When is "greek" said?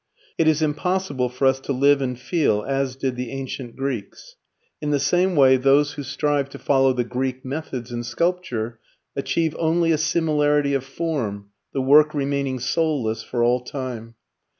7.03-7.45